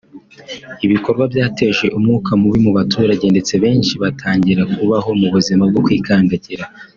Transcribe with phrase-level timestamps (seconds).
[0.85, 6.65] ibikorwa byateje umwuka mubi mu baturage ndetse benshi bagatangira kubaho mu buzima bwo kwikandagira